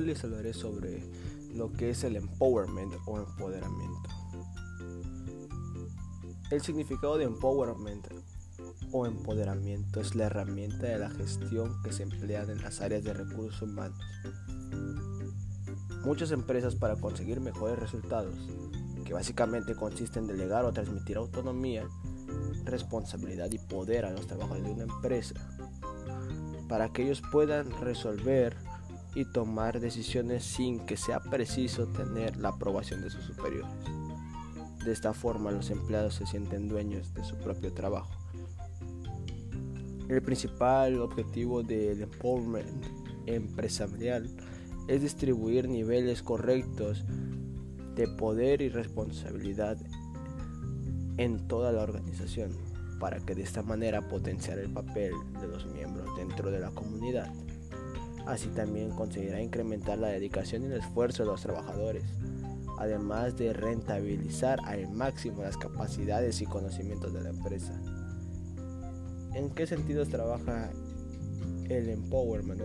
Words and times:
Les 0.00 0.22
hablaré 0.22 0.54
sobre 0.54 1.02
lo 1.54 1.72
que 1.72 1.90
es 1.90 2.04
el 2.04 2.16
empowerment 2.16 2.94
o 3.06 3.18
empoderamiento. 3.18 4.08
El 6.50 6.62
significado 6.62 7.18
de 7.18 7.24
empowerment 7.24 8.06
o 8.92 9.06
empoderamiento 9.06 10.00
es 10.00 10.14
la 10.14 10.26
herramienta 10.26 10.86
de 10.86 10.98
la 10.98 11.10
gestión 11.10 11.82
que 11.82 11.92
se 11.92 12.04
emplea 12.04 12.42
en 12.44 12.62
las 12.62 12.80
áreas 12.80 13.02
de 13.02 13.12
recursos 13.12 13.60
humanos. 13.60 13.98
Muchas 16.04 16.30
empresas 16.30 16.76
para 16.76 16.96
conseguir 16.96 17.40
mejores 17.40 17.78
resultados, 17.78 18.36
que 19.04 19.12
básicamente 19.12 19.74
consiste 19.74 20.20
en 20.20 20.28
delegar 20.28 20.64
o 20.64 20.72
transmitir 20.72 21.16
autonomía, 21.16 21.86
responsabilidad 22.64 23.50
y 23.50 23.58
poder 23.58 24.06
a 24.06 24.12
los 24.12 24.26
trabajadores 24.26 24.64
de 24.64 24.70
una 24.70 24.84
empresa, 24.84 25.34
para 26.68 26.92
que 26.92 27.02
ellos 27.02 27.20
puedan 27.32 27.70
resolver 27.80 28.67
y 29.14 29.24
tomar 29.24 29.80
decisiones 29.80 30.44
sin 30.44 30.80
que 30.80 30.96
sea 30.96 31.20
preciso 31.20 31.86
tener 31.86 32.36
la 32.36 32.50
aprobación 32.50 33.02
de 33.02 33.10
sus 33.10 33.24
superiores. 33.24 33.70
De 34.84 34.92
esta 34.92 35.12
forma 35.12 35.50
los 35.50 35.70
empleados 35.70 36.14
se 36.14 36.26
sienten 36.26 36.68
dueños 36.68 37.12
de 37.14 37.24
su 37.24 37.36
propio 37.36 37.72
trabajo. 37.72 38.10
El 40.08 40.22
principal 40.22 41.00
objetivo 41.00 41.62
del 41.62 42.02
empowerment 42.02 42.86
empresarial 43.26 44.28
es 44.86 45.02
distribuir 45.02 45.68
niveles 45.68 46.22
correctos 46.22 47.04
de 47.94 48.08
poder 48.08 48.62
y 48.62 48.70
responsabilidad 48.70 49.76
en 51.18 51.46
toda 51.48 51.72
la 51.72 51.82
organización 51.82 52.56
para 52.98 53.20
que 53.20 53.34
de 53.34 53.42
esta 53.42 53.62
manera 53.62 54.08
potenciar 54.08 54.58
el 54.58 54.72
papel 54.72 55.12
de 55.40 55.48
los 55.48 55.66
miembros 55.66 56.08
dentro 56.16 56.50
de 56.50 56.60
la 56.60 56.70
comunidad. 56.70 57.30
Así 58.28 58.50
también 58.50 58.90
conseguirá 58.90 59.40
incrementar 59.40 59.96
la 59.96 60.08
dedicación 60.08 60.62
y 60.62 60.66
el 60.66 60.74
esfuerzo 60.74 61.22
de 61.22 61.30
los 61.30 61.40
trabajadores, 61.40 62.04
además 62.76 63.38
de 63.38 63.54
rentabilizar 63.54 64.60
al 64.66 64.90
máximo 64.90 65.42
las 65.42 65.56
capacidades 65.56 66.42
y 66.42 66.44
conocimientos 66.44 67.14
de 67.14 67.22
la 67.22 67.30
empresa. 67.30 67.72
¿En 69.32 69.48
qué 69.48 69.66
sentidos 69.66 70.10
trabaja 70.10 70.68
el 71.70 71.88
empowerment? 71.88 72.60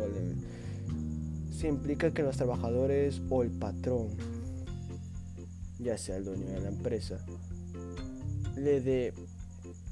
Se 1.49 1.69
implica 1.69 2.11
que 2.11 2.23
los 2.23 2.35
trabajadores 2.35 3.21
o 3.29 3.41
el 3.41 3.51
patrón, 3.51 4.09
ya 5.79 5.97
sea 5.97 6.17
el 6.17 6.25
dueño 6.25 6.45
de 6.45 6.59
la 6.59 6.67
empresa, 6.67 7.25
le 8.57 8.81
dé 8.81 9.13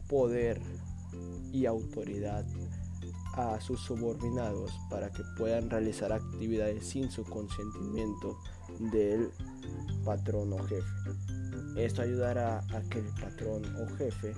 poder 0.09 0.59
y 1.53 1.65
autoridad 1.65 2.45
a 3.33 3.59
sus 3.61 3.79
subordinados 3.79 4.71
para 4.89 5.09
que 5.11 5.23
puedan 5.37 5.69
realizar 5.69 6.11
actividades 6.11 6.85
sin 6.87 7.11
su 7.11 7.23
consentimiento 7.23 8.37
del 8.91 9.31
patrón 10.03 10.53
o 10.53 10.59
jefe. 10.63 10.87
Esto 11.77 12.01
ayudará 12.01 12.59
a 12.59 12.81
que 12.89 12.99
el 12.99 13.07
patrón 13.19 13.63
o 13.77 13.95
jefe 13.95 14.33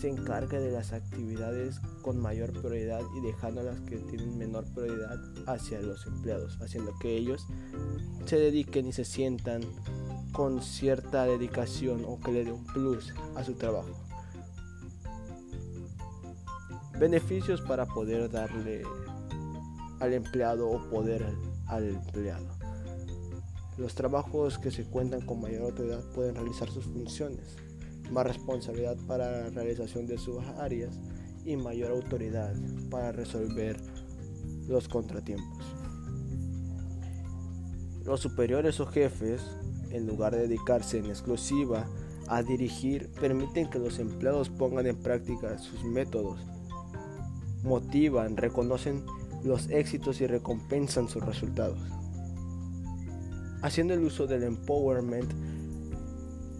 se 0.00 0.08
encargue 0.08 0.58
de 0.58 0.72
las 0.72 0.92
actividades 0.92 1.80
con 2.02 2.18
mayor 2.18 2.52
prioridad 2.52 3.02
y 3.16 3.20
dejando 3.20 3.62
las 3.62 3.80
que 3.80 3.96
tienen 3.96 4.38
menor 4.38 4.64
prioridad 4.72 5.18
hacia 5.46 5.80
los 5.80 6.06
empleados, 6.06 6.58
haciendo 6.60 6.92
que 7.00 7.16
ellos 7.16 7.46
se 8.26 8.36
dediquen 8.36 8.86
y 8.86 8.92
se 8.92 9.04
sientan 9.04 9.62
con 10.32 10.62
cierta 10.62 11.24
dedicación 11.24 12.04
o 12.06 12.18
que 12.20 12.32
le 12.32 12.44
dé 12.44 12.52
un 12.52 12.64
plus 12.64 13.12
a 13.34 13.44
su 13.44 13.54
trabajo. 13.54 14.07
Beneficios 16.98 17.60
para 17.60 17.86
poder 17.86 18.28
darle 18.28 18.82
al 20.00 20.12
empleado 20.12 20.68
o 20.68 20.90
poder 20.90 21.24
al 21.66 21.88
empleado. 21.88 22.48
Los 23.76 23.94
trabajos 23.94 24.58
que 24.58 24.72
se 24.72 24.84
cuentan 24.84 25.20
con 25.20 25.40
mayor 25.40 25.62
autoridad 25.62 26.02
pueden 26.12 26.34
realizar 26.34 26.68
sus 26.68 26.86
funciones, 26.86 27.56
más 28.10 28.26
responsabilidad 28.26 28.96
para 29.06 29.44
la 29.44 29.50
realización 29.50 30.08
de 30.08 30.18
sus 30.18 30.42
áreas 30.58 30.98
y 31.44 31.56
mayor 31.56 31.92
autoridad 31.92 32.52
para 32.90 33.12
resolver 33.12 33.76
los 34.66 34.88
contratiempos. 34.88 35.64
Los 38.04 38.20
superiores 38.20 38.80
o 38.80 38.86
jefes, 38.86 39.42
en 39.90 40.06
lugar 40.08 40.34
de 40.34 40.48
dedicarse 40.48 40.98
en 40.98 41.06
exclusiva 41.06 41.86
a 42.26 42.42
dirigir, 42.42 43.12
permiten 43.20 43.70
que 43.70 43.78
los 43.78 44.00
empleados 44.00 44.50
pongan 44.50 44.88
en 44.88 44.96
práctica 44.96 45.58
sus 45.58 45.84
métodos 45.84 46.40
motivan, 47.62 48.36
reconocen 48.36 49.04
los 49.44 49.68
éxitos 49.70 50.20
y 50.20 50.26
recompensan 50.26 51.08
sus 51.08 51.24
resultados. 51.24 51.78
Haciendo 53.62 53.94
el 53.94 54.04
uso 54.04 54.26
del 54.26 54.44
empowerment, 54.44 55.32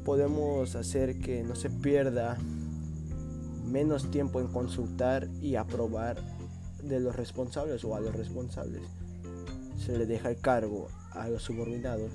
podemos 0.04 0.74
hacer 0.74 1.18
que 1.18 1.42
no 1.42 1.54
se 1.54 1.70
pierda 1.70 2.38
menos 3.66 4.10
tiempo 4.10 4.40
en 4.40 4.48
consultar 4.48 5.28
y 5.40 5.56
aprobar 5.56 6.16
de 6.82 7.00
los 7.00 7.14
responsables 7.14 7.84
o 7.84 7.94
a 7.94 8.00
los 8.00 8.14
responsables. 8.14 8.82
Se 9.76 9.96
le 9.96 10.06
deja 10.06 10.30
el 10.30 10.40
cargo 10.40 10.88
a 11.12 11.28
los 11.28 11.42
subordinados 11.42 12.10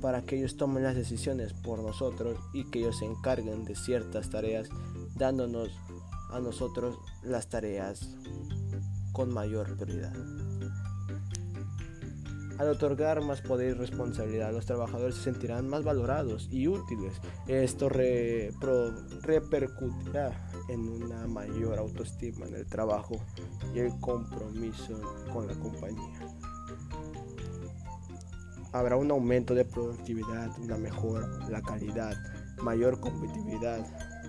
para 0.00 0.22
que 0.22 0.38
ellos 0.38 0.56
tomen 0.56 0.82
las 0.82 0.94
decisiones 0.94 1.52
por 1.52 1.82
nosotros 1.82 2.38
y 2.52 2.64
que 2.64 2.80
ellos 2.80 2.98
se 2.98 3.04
encarguen 3.04 3.64
de 3.64 3.74
ciertas 3.74 4.30
tareas 4.30 4.68
dándonos 5.16 5.70
a 6.30 6.40
nosotros 6.40 6.98
las 7.22 7.48
tareas 7.48 8.16
con 9.12 9.32
mayor 9.32 9.76
prioridad. 9.76 10.12
Al 12.58 12.68
otorgar 12.70 13.22
más 13.22 13.40
poder 13.40 13.70
y 13.70 13.74
responsabilidad, 13.78 14.52
los 14.52 14.66
trabajadores 14.66 15.14
se 15.14 15.22
sentirán 15.22 15.68
más 15.68 15.84
valorados 15.84 16.48
y 16.50 16.66
útiles. 16.66 17.12
Esto 17.46 17.88
repercutirá 17.88 20.32
en 20.68 20.88
una 20.88 21.28
mayor 21.28 21.78
autoestima 21.78 22.46
en 22.46 22.56
el 22.56 22.66
trabajo 22.66 23.14
y 23.74 23.78
el 23.78 23.96
compromiso 24.00 25.00
con 25.32 25.46
la 25.46 25.54
compañía. 25.54 26.18
Habrá 28.72 28.96
un 28.96 29.12
aumento 29.12 29.54
de 29.54 29.64
productividad, 29.64 30.50
una 30.58 30.76
mejora 30.76 31.28
la 31.48 31.62
calidad, 31.62 32.16
mayor 32.60 32.98
competitividad, 32.98 33.86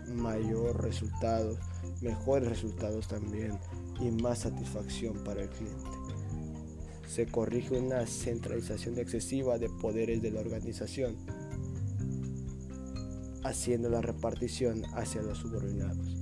mayor 0.10 0.84
resultados, 0.84 1.58
mejores 2.02 2.50
resultados 2.50 3.08
también 3.08 3.58
y 4.00 4.12
más 4.12 4.40
satisfacción 4.40 5.16
para 5.24 5.44
el 5.44 5.50
cliente. 5.50 5.90
Se 7.08 7.26
corrige 7.26 7.78
una 7.78 8.06
centralización 8.06 8.98
excesiva 9.00 9.58
de 9.58 9.70
poderes 9.70 10.22
de 10.22 10.32
la 10.32 10.42
organización, 10.42 11.16
haciendo 13.44 13.90
la 13.90 14.02
repartición 14.02 14.84
hacia 14.94 15.22
los 15.22 15.40
subordinados. 15.40 16.18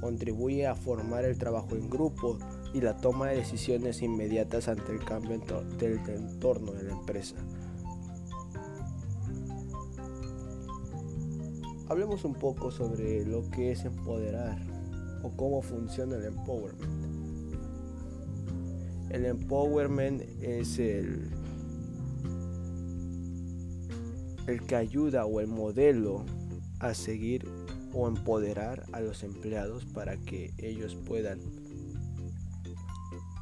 Contribuye 0.00 0.66
a 0.66 0.74
formar 0.74 1.24
el 1.24 1.38
trabajo 1.38 1.74
en 1.76 1.88
grupo 1.88 2.38
y 2.74 2.80
la 2.80 2.96
toma 2.96 3.28
de 3.28 3.36
decisiones 3.36 4.02
inmediatas 4.02 4.68
ante 4.68 4.92
el 4.92 5.02
cambio 5.04 5.40
del 5.78 6.00
entorno 6.08 6.72
de 6.72 6.82
la 6.82 6.92
empresa. 6.92 7.36
Hablemos 11.88 12.24
un 12.24 12.34
poco 12.34 12.70
sobre 12.70 13.26
lo 13.26 13.48
que 13.50 13.72
es 13.72 13.84
empoderar 13.84 14.58
o 15.22 15.30
cómo 15.36 15.60
funciona 15.60 16.16
el 16.16 16.24
empowerment. 16.24 17.14
El 19.10 19.26
empowerment 19.26 20.22
es 20.42 20.78
el, 20.78 21.30
el 24.46 24.62
que 24.66 24.76
ayuda 24.76 25.26
o 25.26 25.40
el 25.40 25.46
modelo 25.46 26.24
a 26.80 26.94
seguir 26.94 27.46
o 27.92 28.08
empoderar 28.08 28.84
a 28.92 29.00
los 29.00 29.22
empleados 29.22 29.84
para 29.84 30.16
que 30.16 30.52
ellos 30.58 30.96
puedan 31.06 31.40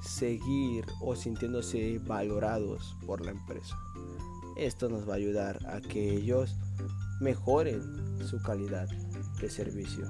seguir 0.02 0.84
o 1.00 1.14
sintiéndose 1.14 2.00
valorados 2.00 2.96
por 3.06 3.25
la 3.25 3.31
empresa. 3.31 3.76
Esto 4.56 4.88
nos 4.88 5.08
va 5.08 5.14
a 5.14 5.16
ayudar 5.16 5.64
a 5.66 5.81
que 5.81 6.14
ellos 6.14 6.56
mejoren 7.20 8.12
su 8.22 8.40
calidad 8.42 8.88
de 9.40 9.50
servicio. 9.50 10.06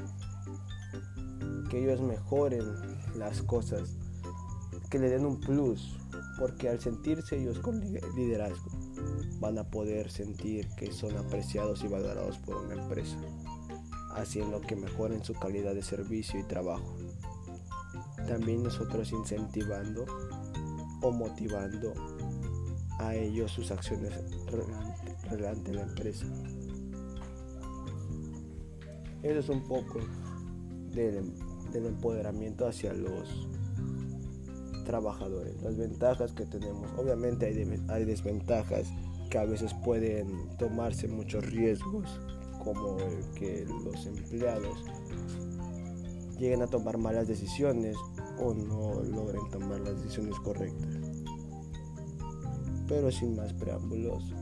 Que 1.71 1.83
ellos 1.83 2.01
mejoren 2.01 2.65
las 3.17 3.43
cosas, 3.43 3.97
que 4.91 4.99
le 4.99 5.09
den 5.09 5.25
un 5.25 5.41
plus, 5.41 5.97
porque 6.39 6.69
al 6.69 6.81
sentirse 6.81 7.41
ellos 7.41 7.59
con 7.59 7.81
liderazgo 7.81 8.71
van 9.41 9.59
a 9.59 9.65
poder 9.65 10.11
sentir 10.11 10.69
que 10.77 10.93
son 10.93 11.17
apreciados 11.17 11.83
y 11.83 11.89
valorados 11.89 12.39
por 12.39 12.57
una 12.57 12.75
empresa, 12.75 13.17
haciendo 14.15 14.61
que 14.61 14.77
mejoren 14.77 15.25
su 15.25 15.35
calidad 15.35 15.75
de 15.75 15.83
servicio 15.83 16.39
y 16.39 16.45
trabajo. 16.45 16.97
También 18.29 18.63
nosotros 18.63 19.11
incentivando 19.13 20.05
o 21.03 21.11
motivando 21.11 21.93
a 22.99 23.15
ellos 23.15 23.51
sus 23.51 23.71
acciones 23.71 24.13
relante 25.29 25.73
la 25.73 25.83
empresa. 25.83 26.27
Eso 29.23 29.39
es 29.39 29.49
un 29.49 29.63
poco 29.63 30.01
del, 30.93 31.33
empoderamiento 31.73 32.67
hacia 32.67 32.93
los 32.93 33.49
trabajadores. 34.85 35.63
Las 35.63 35.77
ventajas 35.77 36.33
que 36.33 36.45
tenemos, 36.45 36.91
obviamente 36.99 37.47
hay, 37.47 37.85
hay 37.89 38.05
desventajas 38.05 38.89
que 39.31 39.39
a 39.39 39.45
veces 39.45 39.73
pueden 39.85 40.49
tomarse 40.59 41.09
muchos 41.09 41.47
riesgos, 41.47 42.21
como 42.65 42.97
que 43.35 43.65
los 43.85 44.07
empleados 44.07 44.85
lleguen 46.39 46.63
a 46.63 46.67
tomar 46.67 46.99
malas 46.99 47.29
decisiones 47.29 47.97
o 48.39 48.53
no 48.53 49.03
logren 49.03 49.49
tomar 49.51 49.81
las 49.81 50.03
decisiones 50.03 50.35
correctas. 50.41 50.89
Pero 52.89 53.11
sin 53.11 53.37
más 53.37 53.53
preámbulos, 53.53 54.35